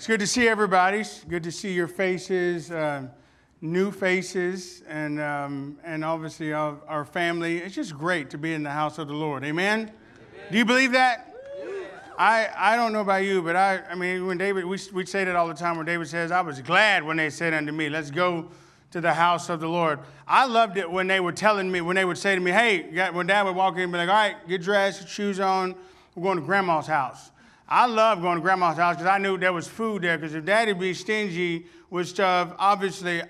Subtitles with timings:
[0.00, 1.00] It's good to see everybody.
[1.00, 3.06] It's good to see your faces, uh,
[3.60, 7.58] new faces, and, um, and obviously our, our, family.
[7.58, 9.44] It's just great to be in the house of the Lord.
[9.44, 9.78] Amen?
[9.80, 9.92] Amen.
[10.50, 11.36] Do you believe that?
[12.16, 15.24] I, I don't know about you, but I, I mean, when David, we, we say
[15.24, 17.90] that all the time when David says, I was glad when they said unto me,
[17.90, 18.48] let's go
[18.92, 19.98] to the house of the Lord.
[20.26, 23.10] I loved it when they were telling me, when they would say to me, hey,
[23.10, 25.74] when dad would walk in and be like, all right, get dressed, shoes on,
[26.14, 27.32] we're going to grandma's house.
[27.70, 30.18] I loved going to grandma's house because I knew there was food there.
[30.18, 33.22] Because if daddy be stingy with stuff, obviously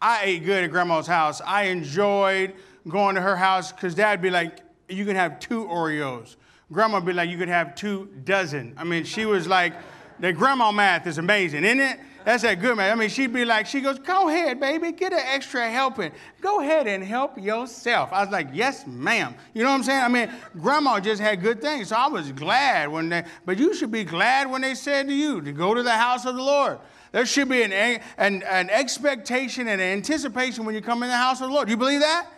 [0.00, 1.42] I ate good at grandma's house.
[1.44, 2.54] I enjoyed
[2.88, 6.36] going to her house because dad'd be like, you can have two Oreos.
[6.72, 8.74] Grandma would be like, you could have two dozen.
[8.78, 9.74] I mean, she was like,
[10.22, 11.98] the grandma math is amazing, isn't it?
[12.24, 12.92] That's that good, man.
[12.92, 16.12] I mean, she'd be like, she goes, go ahead, baby, get an extra helping.
[16.40, 18.10] Go ahead and help yourself.
[18.12, 19.34] I was like, yes, ma'am.
[19.52, 20.00] You know what I'm saying?
[20.00, 21.88] I mean, grandma just had good things.
[21.88, 25.12] So I was glad when they, but you should be glad when they said to
[25.12, 26.78] you to go to the house of the Lord.
[27.10, 31.16] There should be an, an, an expectation and an anticipation when you come in the
[31.16, 31.66] house of the Lord.
[31.66, 32.28] Do You believe that?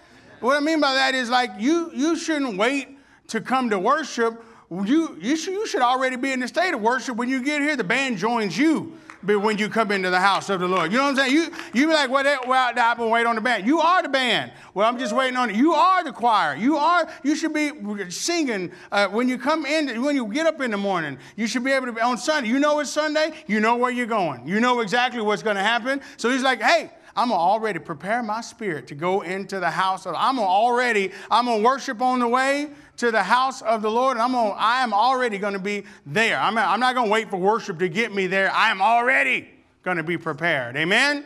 [0.41, 2.97] What I mean by that is like you, you shouldn't wait
[3.29, 4.43] to come to worship.
[4.83, 7.61] You, you, should, you should already be in the state of worship when you get
[7.61, 7.77] here.
[7.77, 10.93] The band joins you when you come into the house of the Lord.
[10.93, 11.33] You know what I'm saying?
[11.33, 13.67] You, you be like, well, they, well I've been waiting on the band.
[13.67, 14.53] You are the band.
[14.75, 15.57] Well, I'm just waiting on it.
[15.57, 16.57] You are the choir.
[16.57, 17.73] You are, you should be
[18.11, 21.19] singing uh, when you come in, when you get up in the morning.
[21.37, 22.51] You should be able to be on Sunday.
[22.51, 23.33] You know it's Sunday.
[23.47, 24.47] You know where you're going.
[24.47, 26.01] You know exactly what's going to happen.
[26.17, 30.15] So he's like, hey, I'm already prepare my spirit to go into the house of,
[30.17, 34.23] I'm already, I'm gonna worship on the way to the house of the Lord, and
[34.23, 36.39] I'm gonna, I am already going to be there.
[36.39, 38.53] I'm, I'm not going to wait for worship to get me there.
[38.53, 39.49] I am already
[39.83, 40.77] going to be prepared.
[40.77, 41.25] Amen?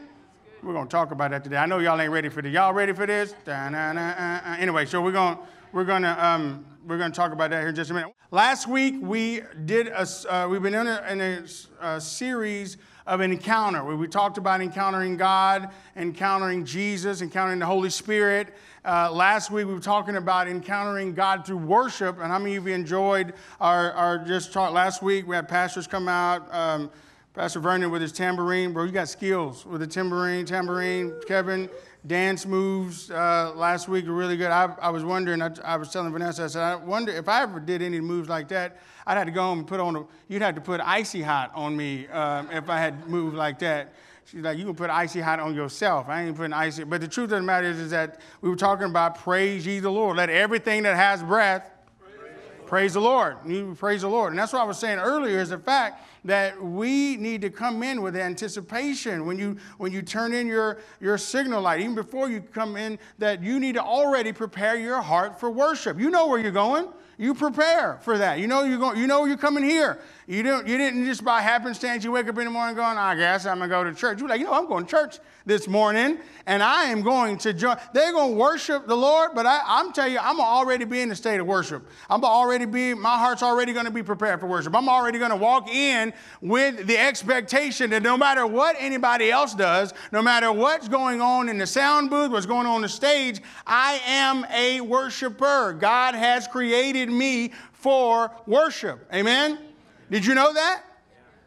[0.63, 1.57] We're going to talk about that today.
[1.57, 2.53] I know y'all ain't ready for this.
[2.53, 3.35] Y'all ready for this?
[3.47, 5.39] Anyway, so we're going
[5.73, 8.11] we're going to um, we're going to talk about that here in just a minute.
[8.31, 11.45] Last week we did a uh, we've been in a, in a,
[11.81, 12.77] a series
[13.09, 18.55] of an encounter where we talked about encountering God, encountering Jesus, encountering the Holy Spirit,
[18.85, 22.67] uh, last week we were talking about encountering God through worship, and how many of
[22.67, 25.27] you enjoyed our, our just talk last week?
[25.27, 26.55] We had pastors come out.
[26.55, 26.91] Um,
[27.33, 28.85] Pastor Vernon with his tambourine, bro.
[28.85, 31.13] You got skills with the tambourine, tambourine.
[31.27, 31.71] Kevin,
[32.07, 34.51] dance moves uh, last week were really good.
[34.51, 35.43] I, I was wondering.
[35.43, 36.45] I, I, was telling Vanessa.
[36.45, 38.79] I said, I wonder if I ever did any moves like that.
[39.07, 39.97] I'd have to go home and put on.
[39.97, 43.59] A, you'd have to put icy hot on me um, if I had moved like
[43.61, 43.95] that.
[44.27, 46.09] She's like, you can put icy hot on yourself.
[46.09, 46.85] I ain't putting icy.
[46.85, 49.81] But the truth of the matter is, is that we were talking about praise ye
[49.81, 50.19] the Lord.
[50.19, 52.33] Let everything that has breath praise,
[52.67, 53.39] praise the Lord.
[53.47, 54.33] You praise the Lord.
[54.33, 57.83] And that's what I was saying earlier is the fact that we need to come
[57.83, 62.29] in with anticipation when you when you turn in your, your signal light, even before
[62.29, 65.99] you come in, that you need to already prepare your heart for worship.
[65.99, 66.89] You know where you're going.
[67.17, 68.41] You prepare for that.
[68.41, 70.01] You know you're going, you know you're coming here.
[70.29, 73.17] You didn't, you didn't just by happenstance, you wake up in the morning going, I
[73.17, 74.21] guess I'm going to go to church.
[74.21, 77.55] You're like, you know, I'm going to church this morning and I am going to
[77.55, 77.79] join.
[77.95, 81.09] They're going to worship the Lord, but I, I'm telling you, I'm already be in
[81.09, 81.89] the state of worship.
[82.11, 84.77] I'm already be, my heart's already going to be prepared for worship.
[84.77, 86.13] I'm already going to walk in
[86.43, 91.49] with the expectation that no matter what anybody else does, no matter what's going on
[91.49, 95.73] in the sound booth, what's going on the stage, I am a worshiper.
[95.73, 99.09] God has created me for worship.
[99.15, 99.68] Amen?
[100.11, 100.85] Did you know that?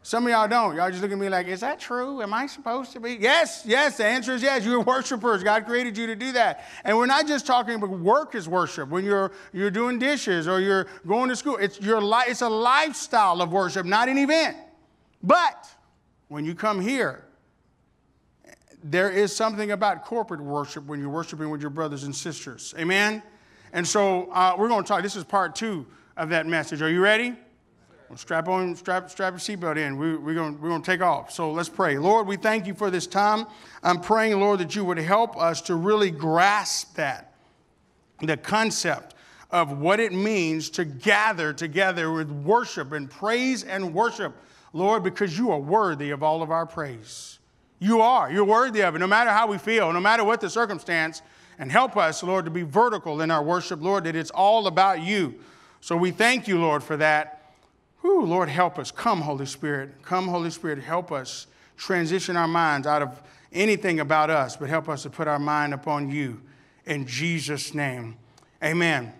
[0.04, 0.76] Some of y'all don't.
[0.76, 2.24] Y'all just look at me like, is that true?
[2.24, 3.18] Am I supposed to be?
[3.20, 3.98] Yes, yes.
[3.98, 4.66] The answer is yes.
[4.66, 5.44] You're worshipers.
[5.44, 6.66] God created you to do that.
[6.84, 8.90] And we're not just talking about work is worship.
[8.90, 12.50] When you're you're doing dishes or you're going to school, it's your li- it's a
[12.50, 14.58] lifestyle of worship, not an event.
[15.22, 15.68] But
[16.30, 17.28] when you come here,
[18.84, 22.74] there is something about corporate worship when you're worshiping with your brothers and sisters.
[22.80, 23.22] Amen.
[23.72, 25.04] And so uh, we're going to talk.
[25.04, 25.86] This is part two
[26.18, 26.82] of that message.
[26.82, 27.36] Are you ready?
[28.16, 29.98] Strap on, strap, strap your seatbelt in.
[29.98, 31.32] We, we're going we're to take off.
[31.32, 31.98] So let's pray.
[31.98, 33.46] Lord, we thank you for this time.
[33.84, 37.34] I'm praying, Lord, that you would help us to really grasp that,
[38.22, 39.16] the concept
[39.50, 44.34] of what it means to gather together with worship and praise and worship,
[44.74, 47.40] Lord, because you are worthy of all of our praise.
[47.80, 48.32] You are.
[48.32, 51.22] You're worthy of it, no matter how we feel, no matter what the circumstance.
[51.60, 55.02] And help us, Lord, to be vertical in our worship, Lord, that it's all about
[55.02, 55.36] you.
[55.80, 57.41] So we thank you, Lord, for that.
[58.02, 58.92] Whew, Lord, help us.
[58.92, 60.02] Come, Holy Spirit.
[60.02, 63.22] Come, Holy Spirit, help us transition our minds out of
[63.52, 66.42] anything about us, but help us to put our mind upon you.
[66.86, 68.18] In Jesus' name,
[68.64, 69.14] amen.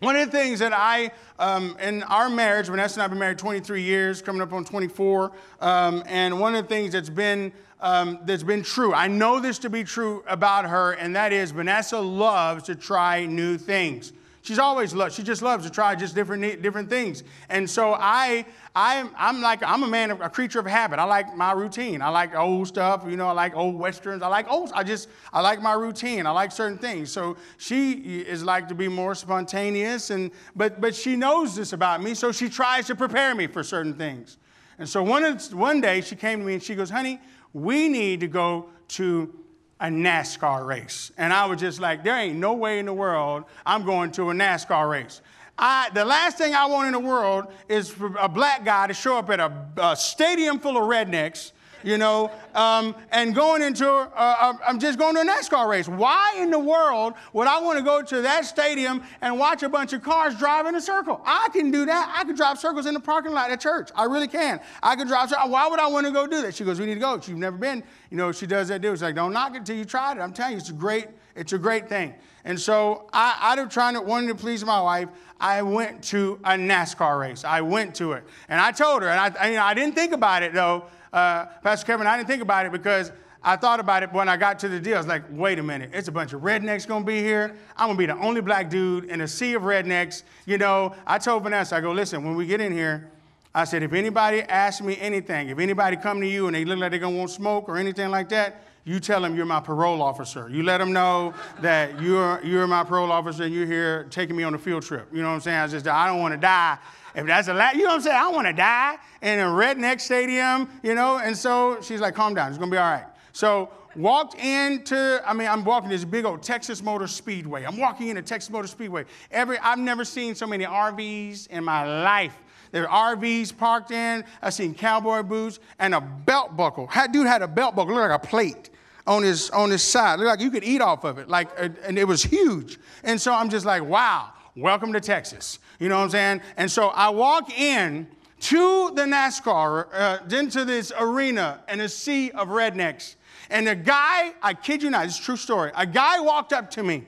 [0.00, 3.18] One of the things that I, um, in our marriage, Vanessa and I have been
[3.18, 5.32] married 23 years, coming up on 24,
[5.62, 9.58] um, and one of the things that's been um, that's been true, I know this
[9.60, 14.12] to be true about her, and that is Vanessa loves to try new things.
[14.46, 15.12] She's always loved.
[15.12, 17.24] She just loves to try just different different things.
[17.48, 18.46] And so I
[18.76, 21.00] I'm I'm like I'm a man, a creature of habit.
[21.00, 22.00] I like my routine.
[22.00, 23.04] I like old stuff.
[23.08, 24.22] You know, I like old westerns.
[24.22, 24.70] I like old.
[24.72, 26.28] I just I like my routine.
[26.28, 27.10] I like certain things.
[27.10, 32.00] So she is like to be more spontaneous, and but but she knows this about
[32.00, 34.38] me, so she tries to prepare me for certain things.
[34.78, 37.20] And so one one day she came to me and she goes, "Honey,
[37.52, 39.40] we need to go to."
[39.80, 41.12] A NASCAR race.
[41.18, 44.30] And I was just like, there ain't no way in the world I'm going to
[44.30, 45.20] a NASCAR race.
[45.58, 48.94] I, the last thing I want in the world is for a black guy to
[48.94, 51.52] show up at a, a stadium full of rednecks
[51.86, 55.88] you know, um, and going into, uh, uh, I'm just going to a NASCAR race.
[55.88, 59.68] Why in the world would I want to go to that stadium and watch a
[59.68, 61.22] bunch of cars drive in a circle?
[61.24, 62.12] I can do that.
[62.12, 63.90] I can drive circles in the parking lot at church.
[63.94, 64.58] I really can.
[64.82, 65.32] I can drive.
[65.46, 66.56] Why would I want to go do that?
[66.56, 67.20] She goes, we need to go.
[67.20, 67.84] She's never been.
[68.10, 68.92] You know, she does that deal.
[68.92, 70.22] She's like, don't knock it till you tried it.
[70.22, 71.06] I'm telling you, it's a great,
[71.36, 72.14] it's a great thing.
[72.44, 75.08] And so I, out of trying to, wanting to please my wife,
[75.38, 77.44] I went to a NASCAR race.
[77.44, 78.24] I went to it.
[78.48, 80.86] And I told her, and I, I, you know, I didn't think about it though,
[81.12, 83.12] uh, Pastor Kevin, I didn't think about it because
[83.42, 84.94] I thought about it when I got to the deal.
[84.94, 87.54] I was like, wait a minute, it's a bunch of rednecks gonna be here.
[87.76, 90.24] I'm gonna be the only black dude in a sea of rednecks.
[90.46, 93.10] You know, I told Vanessa, I go, listen, when we get in here,
[93.54, 96.78] I said, if anybody asks me anything, if anybody come to you and they look
[96.78, 100.00] like they're gonna want smoke or anything like that, you tell them you're my parole
[100.00, 100.48] officer.
[100.48, 104.44] You let them know that you're, you're my parole officer and you're here taking me
[104.44, 105.08] on a field trip.
[105.12, 105.58] You know what I'm saying?
[105.58, 106.78] I just, I don't want to die
[107.16, 108.16] if that's a lot, you know what I'm saying?
[108.16, 111.18] I want to die in a redneck stadium, you know?
[111.18, 113.06] And so she's like, calm down, it's going to be all right.
[113.32, 117.64] So walked into, I mean, I'm walking this big old Texas Motor Speedway.
[117.64, 119.06] I'm walking into Texas Motor Speedway.
[119.30, 122.36] Every, I've never seen so many RVs in my life.
[122.70, 124.22] There are RVs parked in.
[124.42, 126.90] I've seen cowboy boots and a belt buckle.
[126.94, 128.68] That dude had a belt buckle, looked like a plate
[129.06, 130.18] on his on his side.
[130.18, 131.28] Looked like you could eat off of it.
[131.28, 132.78] Like, and it was huge.
[133.04, 135.58] And so I'm just like, wow, welcome to Texas.
[135.78, 136.40] You know what I'm saying?
[136.56, 138.08] And so I walk in
[138.38, 143.16] to the NASCAR, uh, into this arena and a sea of rednecks.
[143.48, 145.70] And a guy, I kid you not, it's a true story.
[145.74, 147.04] A guy walked up to me,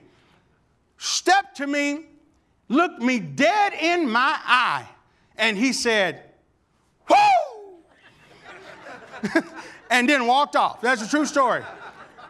[0.96, 2.06] stepped to me,
[2.68, 4.86] looked me dead in my eye,
[5.36, 6.22] and he said,
[7.08, 7.16] Whoo!
[9.90, 10.80] and then walked off.
[10.80, 11.62] That's a true story.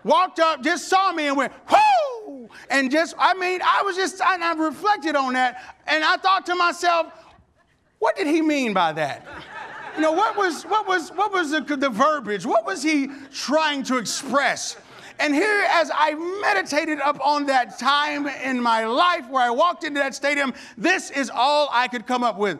[0.08, 2.48] Walked up, just saw me and went, Whoo!
[2.70, 6.46] And just, I mean, I was just, and I reflected on that, and I thought
[6.46, 7.12] to myself,
[7.98, 9.26] what did he mean by that?
[9.96, 12.46] You know, what was, what was, what was the, the verbiage?
[12.46, 14.78] What was he trying to express?
[15.18, 19.84] And here, as I meditated up on that time in my life where I walked
[19.84, 22.58] into that stadium, this is all I could come up with.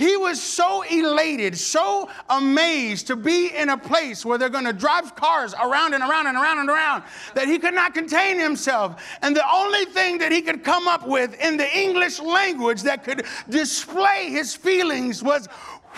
[0.00, 4.72] He was so elated, so amazed to be in a place where they're going to
[4.72, 7.02] drive cars around and around and around and around
[7.34, 9.04] that he could not contain himself.
[9.20, 13.04] And the only thing that he could come up with in the English language that
[13.04, 15.48] could display his feelings was,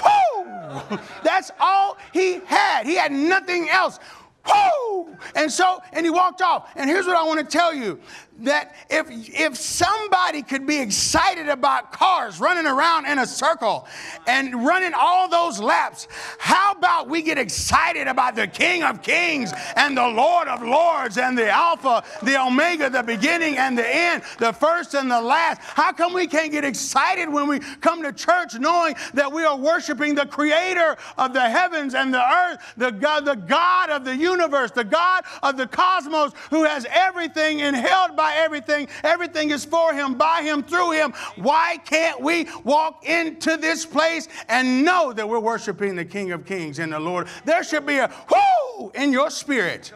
[0.04, 0.98] whoo!
[1.22, 2.86] That's all he had.
[2.86, 4.00] He had nothing else.
[4.44, 5.16] Whoo!
[5.36, 6.72] And so, and he walked off.
[6.74, 8.00] And here's what I want to tell you
[8.40, 13.86] that if, if somebody could be excited about cars running around in a circle
[14.26, 16.08] and running all those laps,
[16.38, 21.18] how about we get excited about the King of Kings and the Lord of Lords
[21.18, 25.60] and the Alpha, the Omega, the beginning and the end, the first and the last?
[25.60, 29.56] How come we can't get excited when we come to church knowing that we are
[29.56, 34.16] worshiping the creator of the heavens and the earth, the God, the God of the
[34.16, 38.88] universe, the God of the cosmos who has everything and held by everything.
[39.02, 41.12] Everything is for him, by him, through him.
[41.36, 46.44] Why can't we walk into this place and know that we're worshiping the King of
[46.44, 47.28] Kings and the Lord?
[47.44, 49.92] There should be a whoo in your spirit.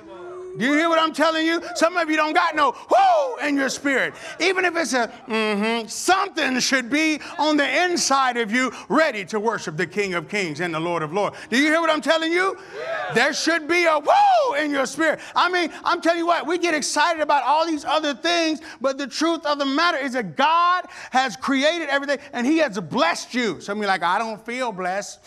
[0.59, 1.63] Do you hear what I'm telling you?
[1.75, 4.15] Some of you don't got no whoo in your spirit.
[4.41, 9.39] Even if it's a mm-hmm, something should be on the inside of you ready to
[9.39, 11.37] worship the King of Kings and the Lord of Lords.
[11.51, 12.57] Do you hear what I'm telling you?
[12.79, 13.13] Yeah.
[13.15, 15.21] There should be a whoo in your spirit.
[15.35, 18.99] I mean, I'm telling you what, we get excited about all these other things, but
[18.99, 23.35] the truth of the matter is that God has created everything and He has blessed
[23.35, 23.61] you.
[23.61, 25.21] Some of you like, I don't feel blessed.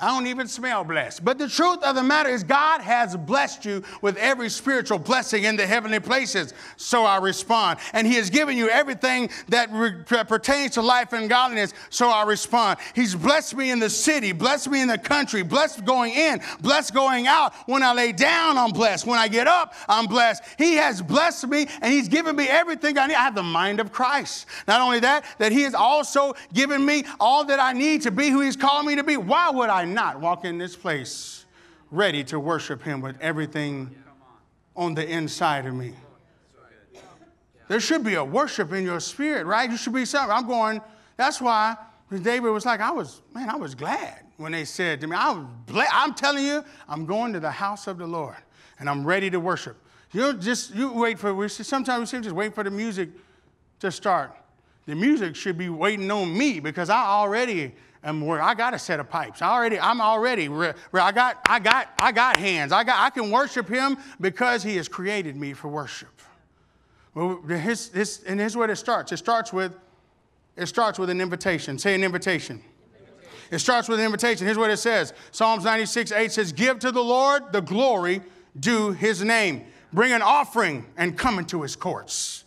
[0.00, 1.24] I don't even smell blessed.
[1.24, 4.98] But the truth of the matter is God has blessed you with every spirit spiritual
[4.98, 6.54] blessing in the heavenly places.
[6.78, 7.78] So I respond.
[7.92, 11.74] And He has given you everything that re- pertains to life and godliness.
[11.90, 12.78] So I respond.
[12.94, 16.94] He's blessed me in the city, blessed me in the country, blessed going in, blessed
[16.94, 17.52] going out.
[17.66, 19.06] When I lay down, I'm blessed.
[19.06, 20.42] When I get up, I'm blessed.
[20.56, 23.14] He has blessed me and He's given me everything I need.
[23.14, 24.46] I have the mind of Christ.
[24.66, 28.30] Not only that, that He has also given me all that I need to be
[28.30, 29.18] who He's called me to be.
[29.18, 31.44] Why would I not walk in this place
[31.90, 33.94] ready to worship Him with everything?
[34.76, 35.94] On the inside of me.
[37.68, 39.70] There should be a worship in your spirit, right?
[39.70, 40.30] You should be something.
[40.30, 40.80] I'm going,
[41.16, 41.76] that's why
[42.10, 45.30] David was like, I was, man, I was glad when they said to me, I
[45.30, 45.88] was glad.
[45.92, 48.36] I'm telling you, I'm going to the house of the Lord
[48.78, 49.76] and I'm ready to worship.
[50.12, 53.08] You just, you wait for, we sometimes we just wait for the music
[53.80, 54.36] to start.
[54.86, 57.72] The music should be waiting on me because I already
[58.04, 59.42] am where I got a set of pipes.
[59.42, 62.72] I already, I'm already, I got, I got, I got hands.
[62.72, 66.08] I got, I can worship him because he has created me for worship.
[67.14, 69.12] Well, his, his, and here's where it starts.
[69.12, 69.76] It starts with,
[70.56, 71.78] it starts with an invitation.
[71.78, 72.62] Say an invitation.
[73.50, 74.46] It starts with an invitation.
[74.46, 78.22] Here's what it says Psalms 96 8 says, Give to the Lord the glory
[78.58, 79.66] due his name.
[79.92, 82.44] Bring an offering and come into his courts.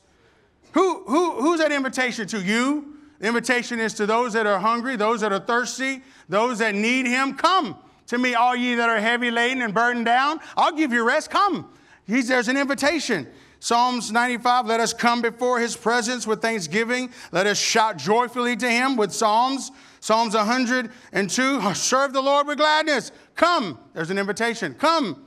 [0.71, 2.41] Who, who, who's that invitation to?
[2.41, 2.94] You.
[3.19, 7.05] The invitation is to those that are hungry, those that are thirsty, those that need
[7.05, 7.35] him.
[7.35, 10.39] Come to me, all ye that are heavy laden and burdened down.
[10.55, 11.29] I'll give you rest.
[11.29, 11.71] Come.
[12.05, 13.27] He's, there's an invitation.
[13.59, 17.09] Psalms 95, let us come before his presence with thanksgiving.
[17.31, 19.71] Let us shout joyfully to him with psalms.
[20.01, 23.11] Psalms 102, ah, serve the Lord with gladness.
[23.35, 24.75] Come, there's an invitation.
[24.75, 25.25] Come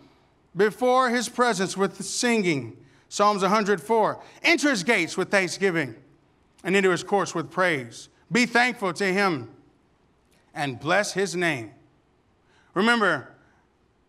[0.57, 2.77] before his presence with singing.
[3.09, 5.97] Psalms 104, enter his gates with thanksgiving
[6.65, 8.09] and into his courts with praise.
[8.31, 9.51] Be thankful to him
[10.55, 11.73] and bless his name.
[12.75, 13.29] Remember,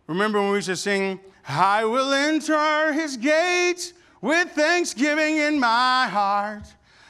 [0.08, 6.08] remember when we used to sing, I will enter his gates with thanksgiving in my
[6.08, 6.63] heart.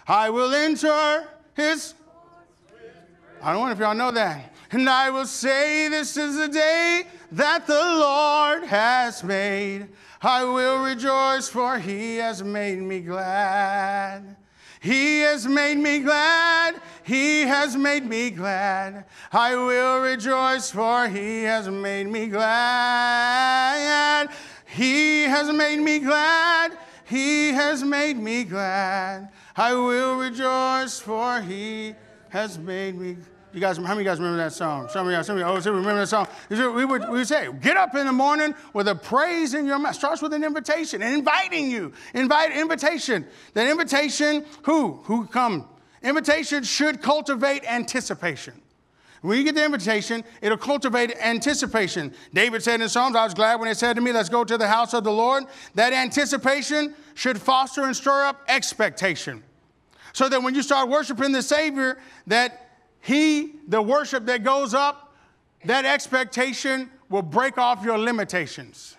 [0.07, 1.93] I will enter his.
[3.41, 4.53] I don't know if y'all know that.
[4.71, 9.87] And I will say, This is the day that the Lord has made.
[10.21, 14.35] I will rejoice, for he has made me glad.
[14.79, 16.81] He has made me glad.
[17.03, 19.05] He has made me glad.
[19.31, 24.29] I will rejoice, for he has made me glad.
[24.65, 26.77] He has made me glad.
[27.05, 29.29] He has made me glad.
[29.57, 31.95] I will rejoice, for he
[32.29, 33.17] has made me
[33.53, 34.87] you guys, how many of you guys remember that song?
[34.89, 36.27] Some of you, some of you, oh, some remember that song.
[36.49, 39.79] We would, we would say, get up in the morning with a praise in your
[39.79, 39.95] mouth.
[39.95, 41.91] Starts with an invitation, and inviting you.
[42.13, 43.25] Invite, invitation.
[43.53, 45.01] That invitation, who?
[45.05, 45.67] Who come?
[46.03, 48.61] Invitation should cultivate anticipation.
[49.21, 52.13] When you get the invitation, it'll cultivate anticipation.
[52.33, 54.57] David said in Psalms, I was glad when they said to me, Let's go to
[54.57, 55.43] the house of the Lord.
[55.75, 59.43] That anticipation should foster and stir up expectation.
[60.13, 62.68] So that when you start worshiping the Savior, that
[63.01, 65.13] He, the worship that goes up,
[65.65, 68.95] that expectation will break off your limitations.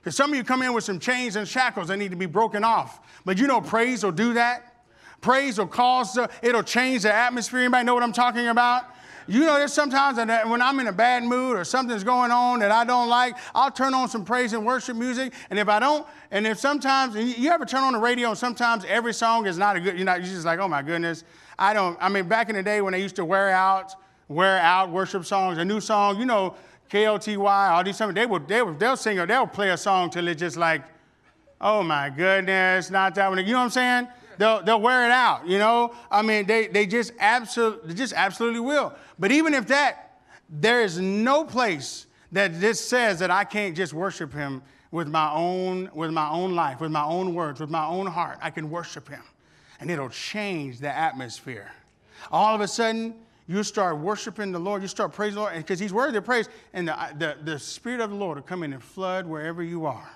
[0.00, 2.26] Because some of you come in with some chains and shackles that need to be
[2.26, 3.00] broken off.
[3.24, 4.84] But you know, praise will do that.
[5.20, 7.60] Praise will cause, the, it'll change the atmosphere.
[7.60, 8.84] Anybody know what I'm talking about?
[9.26, 12.70] You know, there's sometimes when I'm in a bad mood or something's going on that
[12.70, 15.34] I don't like, I'll turn on some praise and worship music.
[15.50, 18.86] And if I don't, and if sometimes, you ever turn on the radio and sometimes
[18.86, 21.24] every song is not a good, you're, not, you're just like, oh my goodness.
[21.58, 23.94] I don't, I mean, back in the day when they used to wear out,
[24.28, 26.54] wear out worship songs, a new song, you know,
[26.90, 30.10] KLTY, all these something, they will, they will, they'll sing or they'll play a song
[30.10, 30.82] till it's just like,
[31.60, 33.38] oh my goodness, not that one.
[33.38, 34.08] You know what I'm saying?
[34.38, 35.94] they'll, they'll wear it out, you know?
[36.10, 38.94] I mean, they, they just, absolutely, just absolutely will.
[39.18, 43.92] But even if that, there is no place that this says that I can't just
[43.92, 47.84] worship him with my own, with my own life, with my own words, with my
[47.84, 48.38] own heart.
[48.40, 49.22] I can worship him.
[49.80, 51.70] And it'll change the atmosphere.
[52.30, 53.14] All of a sudden,
[53.46, 56.48] you start worshiping the Lord, you start praising the Lord, because He's worthy of praise,
[56.72, 59.86] and the, the, the Spirit of the Lord will come in and flood wherever you
[59.86, 60.10] are.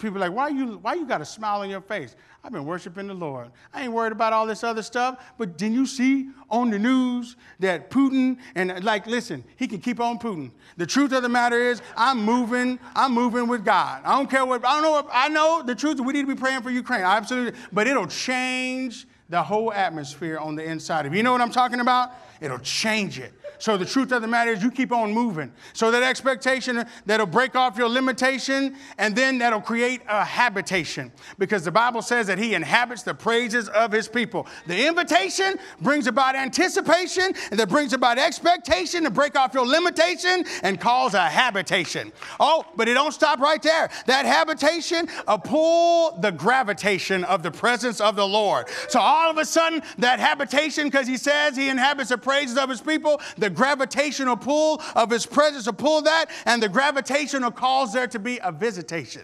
[0.00, 2.14] People are like, why you, why you got a smile on your face?
[2.48, 3.50] I've been worshiping the Lord.
[3.74, 5.22] I ain't worried about all this other stuff.
[5.36, 10.00] But didn't you see on the news that Putin, and like, listen, he can keep
[10.00, 10.52] on Putin.
[10.78, 14.00] The truth of the matter is, I'm moving, I'm moving with God.
[14.02, 16.34] I don't care what, I don't know what, I know the truth, we need to
[16.34, 17.02] be praying for Ukraine.
[17.02, 17.60] Absolutely.
[17.70, 21.04] But it'll change the whole atmosphere on the inside.
[21.04, 23.32] If you know what I'm talking about, it'll change it.
[23.58, 25.52] So the truth of the matter is you keep on moving.
[25.72, 31.64] So that expectation that'll break off your limitation and then that'll create a habitation because
[31.64, 34.46] the Bible says that he inhabits the praises of his people.
[34.66, 40.44] The invitation brings about anticipation and that brings about expectation to break off your limitation
[40.62, 42.12] and cause a habitation.
[42.38, 43.90] Oh, but it don't stop right there.
[44.06, 48.68] That habitation will pull the gravitation of the presence of the Lord.
[48.88, 52.68] So all of a sudden that habitation because he says he inhabits the praises of
[52.68, 57.90] his people, the gravitational pull of his presence will pull that, and the gravitational cause
[57.94, 59.22] there to be a visitation.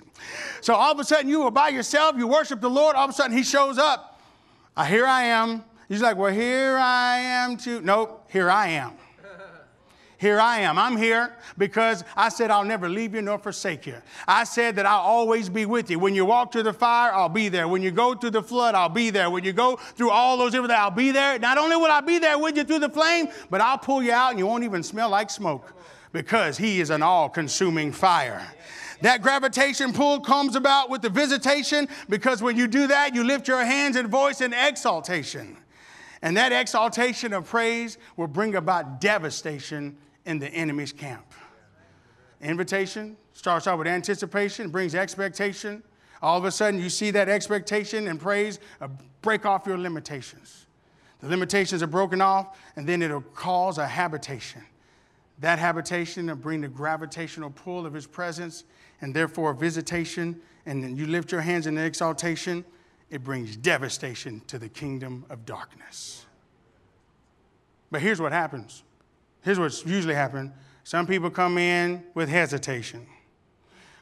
[0.62, 3.10] So all of a sudden, you are by yourself, you worship the Lord, all of
[3.10, 4.18] a sudden, he shows up.
[4.74, 5.64] Uh, here I am.
[5.86, 7.82] He's like, Well, here I am too.
[7.82, 8.92] Nope, here I am.
[10.24, 10.78] Here I am.
[10.78, 13.96] I'm here because I said I'll never leave you nor forsake you.
[14.26, 15.98] I said that I'll always be with you.
[15.98, 17.68] When you walk through the fire, I'll be there.
[17.68, 19.28] When you go through the flood, I'll be there.
[19.28, 21.38] When you go through all those different I'll be there.
[21.38, 24.12] Not only will I be there with you through the flame, but I'll pull you
[24.12, 25.74] out and you won't even smell like smoke
[26.12, 28.42] because he is an all consuming fire.
[29.02, 33.46] That gravitation pull comes about with the visitation because when you do that, you lift
[33.46, 35.58] your hands and voice in exaltation.
[36.22, 41.32] And that exaltation of praise will bring about devastation in the enemy's camp.
[42.40, 45.82] Invitation starts out with anticipation, brings expectation.
[46.22, 48.88] All of a sudden, you see that expectation and praise uh,
[49.22, 50.66] break off your limitations.
[51.20, 54.62] The limitations are broken off, and then it'll cause a habitation.
[55.38, 58.64] That habitation will bring the gravitational pull of his presence,
[59.00, 60.40] and therefore a visitation.
[60.66, 62.64] And then you lift your hands in exaltation,
[63.10, 66.26] it brings devastation to the kingdom of darkness.
[67.90, 68.82] But here's what happens.
[69.44, 70.52] Here's what's usually happens.
[70.84, 73.06] Some people come in with hesitation.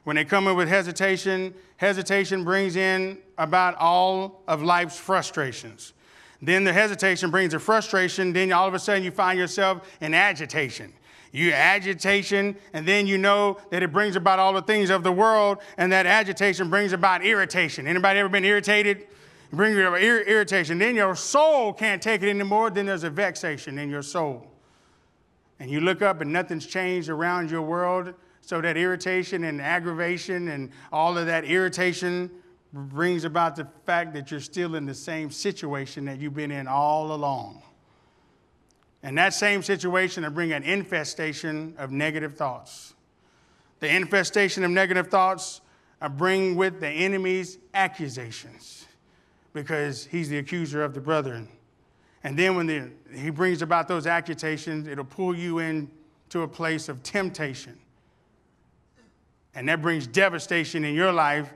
[0.04, 5.92] When they come in with hesitation, hesitation brings in about all of life's frustrations.
[6.40, 10.12] Then the hesitation brings the frustration, then all of a sudden you find yourself in
[10.12, 10.92] agitation
[11.32, 15.10] you agitation, and then you know that it brings about all the things of the
[15.10, 17.86] world, and that agitation brings about irritation.
[17.86, 19.06] Anybody ever been irritated?
[19.50, 20.78] Bring ir- irritation.
[20.78, 22.70] Then your soul can't take it anymore.
[22.70, 24.46] Then there's a vexation in your soul.
[25.62, 28.14] And you look up and nothing's changed around your world.
[28.40, 32.32] So that irritation and aggravation and all of that irritation
[32.72, 36.66] brings about the fact that you're still in the same situation that you've been in
[36.66, 37.62] all along.
[39.04, 42.94] And that same situation will bring an infestation of negative thoughts.
[43.78, 45.60] The infestation of negative thoughts
[46.00, 48.84] will bring with the enemy's accusations
[49.52, 51.46] because he's the accuser of the brethren.
[52.24, 56.88] And then when the, he brings about those accusations, it'll pull you into a place
[56.88, 57.78] of temptation.
[59.54, 61.52] And that brings devastation in your life,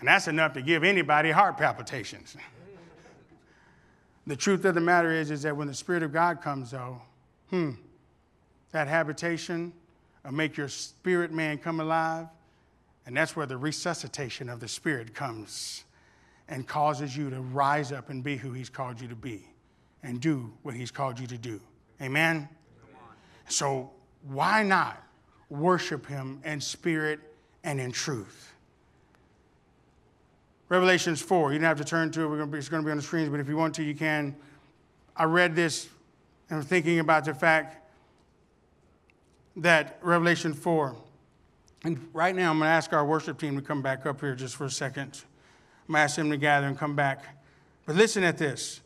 [0.00, 2.36] and that's enough to give anybody heart palpitations.
[4.26, 7.00] The truth of the matter is, is that when the Spirit of God comes, though,
[7.48, 7.70] hmm,
[8.72, 9.72] that habitation
[10.22, 12.26] will make your spirit man come alive.
[13.06, 15.84] And that's where the resuscitation of the Spirit comes
[16.46, 19.46] and causes you to rise up and be who He's called you to be
[20.08, 21.60] and do what He's called you to do.
[22.00, 22.48] Amen?
[23.48, 23.90] So,
[24.22, 25.02] why not
[25.50, 27.20] worship Him in spirit
[27.62, 28.54] and in truth?
[30.68, 31.52] Revelations 4.
[31.52, 33.02] You don't have to turn to it, gonna be, it's going to be on the
[33.02, 34.34] screens, but if you want to, you can.
[35.16, 35.88] I read this
[36.50, 37.90] and I'm thinking about the fact
[39.56, 40.96] that Revelation 4,
[41.84, 44.34] and right now I'm going to ask our worship team to come back up here
[44.34, 45.22] just for a second.
[45.88, 47.24] I'm going to ask them to gather and come back.
[47.86, 48.80] But listen at this.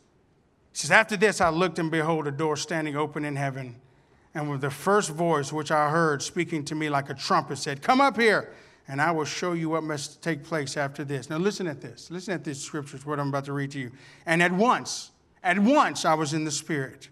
[0.73, 3.75] Says, After this I looked and behold a door standing open in heaven.
[4.35, 7.81] And with the first voice which I heard speaking to me like a trumpet said,
[7.81, 8.51] Come up here
[8.87, 11.29] and I will show you what must take place after this.
[11.29, 12.11] Now, listen at this.
[12.11, 13.91] Listen at these scriptures, what I'm about to read to you.
[14.25, 15.11] And at once,
[15.43, 17.09] at once, I was in the Spirit.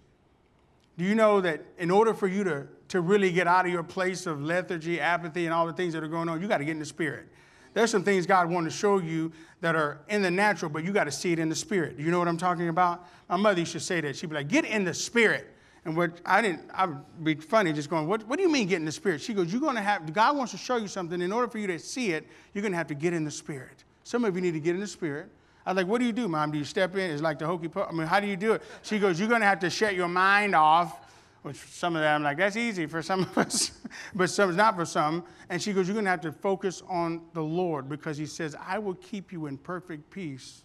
[0.97, 3.84] Do you know that in order for you to, to really get out of your
[3.84, 6.65] place of lethargy, apathy, and all the things that are going on, you got to
[6.65, 7.28] get in the Spirit.
[7.73, 9.31] There's some things God wants to show you
[9.62, 11.97] that are in the natural, but you got to see it in the Spirit.
[11.97, 13.07] Do you know what I'm talking about?
[13.29, 14.15] My mother used to say that.
[14.15, 15.47] She'd be like, Get in the Spirit.
[15.84, 18.67] And what I didn't, I would be funny just going, what, what do you mean
[18.67, 19.19] get in the spirit?
[19.19, 21.21] She goes, You're going to have, God wants to show you something.
[21.21, 23.31] In order for you to see it, you're going to have to get in the
[23.31, 23.84] spirit.
[24.03, 25.29] Some of you need to get in the spirit.
[25.65, 26.51] I was like, What do you do, mom?
[26.51, 27.10] Do you step in?
[27.12, 27.89] It's like the hokey pokey.
[27.89, 28.62] I mean, how do you do it?
[28.84, 31.01] She goes, You're going to have to shut your mind off.
[31.43, 33.71] Which some of that I'm like, That's easy for some of us,
[34.15, 35.23] but some is not for some.
[35.49, 38.56] And she goes, You're going to have to focus on the Lord because He says,
[38.65, 40.63] I will keep you in perfect peace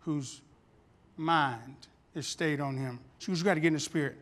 [0.00, 0.42] whose
[1.16, 2.98] mind is stayed on Him.
[3.18, 4.16] She goes, You got to get in the spirit.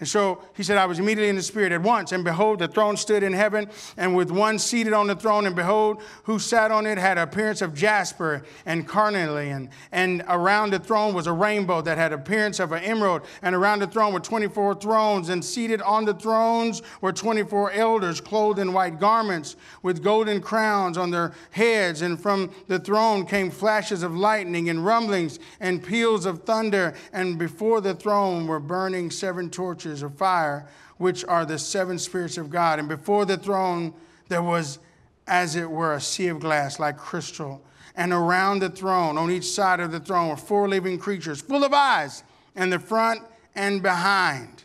[0.00, 2.66] And so he said, I was immediately in the Spirit at once, and behold, the
[2.66, 6.70] throne stood in heaven, and with one seated on the throne, and behold, who sat
[6.70, 9.70] on it had appearance of jasper and carnelian.
[9.92, 13.80] And around the throne was a rainbow that had appearance of an emerald, and around
[13.80, 18.72] the throne were 24 thrones, and seated on the thrones were 24 elders, clothed in
[18.72, 22.02] white garments, with golden crowns on their heads.
[22.02, 26.94] And from the throne came flashes of lightning, and rumblings, and peals of thunder.
[27.12, 30.68] And before the throne were burning seven torches of fire,
[30.98, 32.78] which are the seven spirits of God.
[32.78, 33.92] And before the throne,
[34.28, 34.78] there was,
[35.26, 37.62] as it were, a sea of glass like crystal.
[37.96, 41.64] And around the throne, on each side of the throne, were four living creatures, full
[41.64, 42.22] of eyes,
[42.56, 43.20] in the front
[43.54, 44.64] and behind.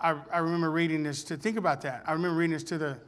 [0.00, 2.02] I, I remember reading this to think about that.
[2.06, 2.98] I remember reading this to the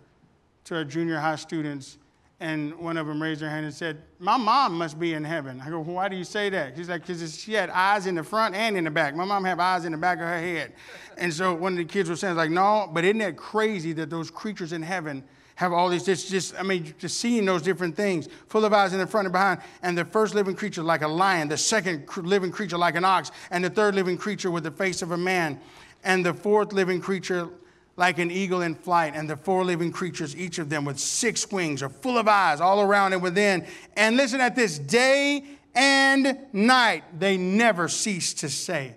[0.64, 1.98] to our junior high students,
[2.42, 5.62] and one of them raised her hand and said, My mom must be in heaven.
[5.64, 6.76] I go, Why do you say that?
[6.76, 9.14] She's like, Because she had eyes in the front and in the back.
[9.14, 10.72] My mom had eyes in the back of her head.
[11.16, 14.10] And so one of the kids was saying, like, No, but isn't that crazy that
[14.10, 15.22] those creatures in heaven
[15.54, 18.92] have all these, just, just, I mean, just seeing those different things, full of eyes
[18.92, 22.08] in the front and behind, and the first living creature like a lion, the second
[22.16, 25.16] living creature like an ox, and the third living creature with the face of a
[25.16, 25.60] man,
[26.02, 27.48] and the fourth living creature
[27.96, 31.50] like an eagle in flight, and the four living creatures, each of them with six
[31.50, 33.66] wings, are full of eyes all around and within.
[33.96, 38.94] And listen at this day and night, they never cease to say.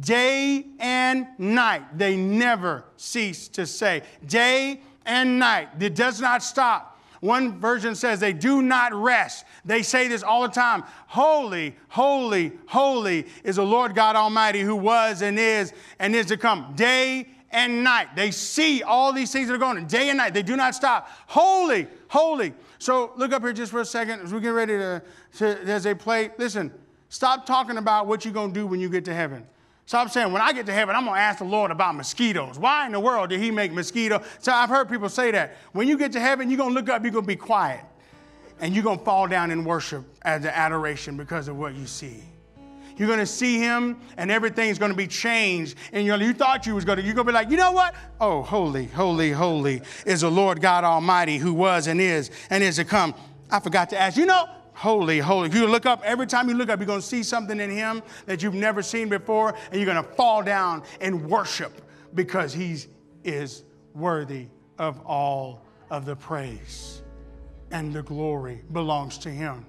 [0.00, 4.02] Day and night, they never cease to say.
[4.26, 6.96] Day and night, it does not stop.
[7.20, 9.44] One version says they do not rest.
[9.64, 14.76] They say this all the time Holy, holy, holy is the Lord God Almighty who
[14.76, 16.72] was and is and is to come.
[16.76, 18.14] Day and night.
[18.14, 20.34] They see all these things that are going on day and night.
[20.34, 21.08] They do not stop.
[21.26, 22.52] Holy, holy.
[22.78, 25.02] So look up here just for a second as we get ready to,
[25.38, 26.30] to as they play.
[26.36, 26.70] Listen,
[27.08, 29.46] stop talking about what you're going to do when you get to heaven.
[29.86, 32.58] Stop saying, when I get to heaven, I'm going to ask the Lord about mosquitoes.
[32.58, 34.26] Why in the world did he make mosquitoes?
[34.40, 35.56] So I've heard people say that.
[35.72, 37.80] When you get to heaven, you're going to look up, you're going to be quiet.
[38.60, 41.86] And you're going to fall down in worship as an adoration because of what you
[41.86, 42.22] see.
[42.96, 45.76] You're going to see him and everything's going to be changed.
[45.92, 47.94] And you thought you was going to, you're going to be like, you know what?
[48.20, 52.76] Oh, holy, holy, holy is the Lord God Almighty who was and is and is
[52.76, 53.14] to come.
[53.50, 55.48] I forgot to ask, you know, holy, holy.
[55.48, 57.70] If you look up, every time you look up, you're going to see something in
[57.70, 61.82] him that you've never seen before, and you're going to fall down and worship
[62.14, 62.76] because he
[63.24, 67.02] is worthy of all of the praise
[67.70, 69.64] and the glory belongs to him.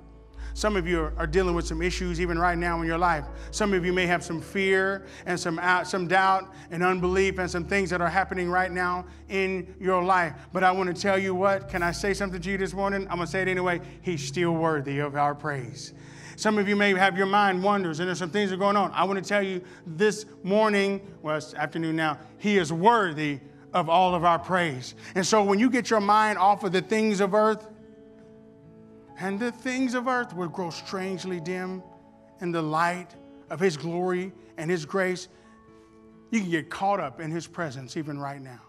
[0.57, 3.25] Some of you are dealing with some issues even right now in your life.
[3.51, 7.63] Some of you may have some fear and some, some doubt and unbelief and some
[7.63, 10.33] things that are happening right now in your life.
[10.53, 13.01] But I want to tell you what, can I say something to you this morning?
[13.01, 13.81] I'm going to say it anyway.
[14.01, 15.93] He's still worthy of our praise.
[16.37, 18.77] Some of you may have your mind wonders and there's some things that are going
[18.77, 18.91] on.
[18.93, 23.41] I want to tell you this morning, well, it's afternoon now, he is worthy
[23.73, 24.95] of all of our praise.
[25.13, 27.67] And so when you get your mind off of the things of earth,
[29.19, 31.81] and the things of earth will grow strangely dim
[32.41, 33.15] in the light
[33.49, 35.27] of His glory and His grace.
[36.31, 38.61] You can get caught up in His presence even right now.